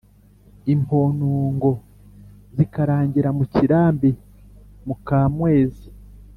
imponogo 0.73 1.69
zikarangira 2.55 3.29
mu 3.37 3.43
kirambi 3.53 4.11
muka 4.87 5.19
mwezi." 5.35 5.87